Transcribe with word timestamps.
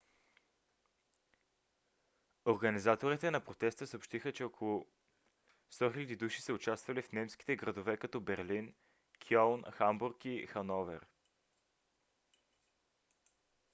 организаторите 2.45 3.31
на 3.31 3.41
протеста 3.41 3.87
съобщиха 3.87 4.31
че 4.33 4.43
около 4.43 4.87
100 5.71 5.91
000 5.93 6.17
души 6.17 6.41
са 6.41 6.53
участвали 6.53 7.01
в 7.01 7.11
немските 7.11 7.55
градове 7.55 7.97
като 7.97 8.21
берлин 8.21 8.73
кьолн 9.27 9.63
хамбург 9.71 10.25
и 10.25 10.47
хановер 10.47 11.05